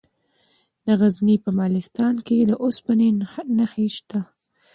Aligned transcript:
د 0.85 0.87
غزني 0.99 1.35
په 1.43 1.49
مالستان 1.59 2.15
کې 2.25 2.37
د 2.49 2.51
اوسپنې 2.63 3.09
نښې 3.57 3.87
شته. 3.95 4.19